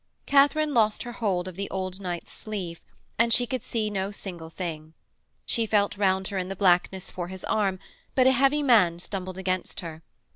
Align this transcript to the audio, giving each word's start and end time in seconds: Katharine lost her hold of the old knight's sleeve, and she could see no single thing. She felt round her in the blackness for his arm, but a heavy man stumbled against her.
Katharine 0.25 0.73
lost 0.73 1.03
her 1.03 1.11
hold 1.11 1.47
of 1.47 1.55
the 1.55 1.69
old 1.69 1.99
knight's 2.01 2.31
sleeve, 2.31 2.81
and 3.19 3.31
she 3.31 3.45
could 3.45 3.63
see 3.63 3.91
no 3.91 4.09
single 4.09 4.49
thing. 4.49 4.95
She 5.45 5.67
felt 5.67 5.95
round 5.95 6.29
her 6.29 6.39
in 6.39 6.49
the 6.49 6.55
blackness 6.55 7.11
for 7.11 7.27
his 7.27 7.43
arm, 7.45 7.77
but 8.15 8.25
a 8.25 8.31
heavy 8.31 8.63
man 8.63 8.97
stumbled 8.97 9.37
against 9.37 9.81
her. 9.81 10.01